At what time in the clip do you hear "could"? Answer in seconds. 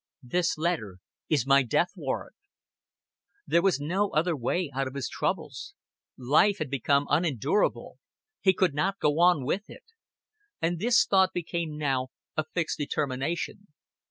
8.55-8.73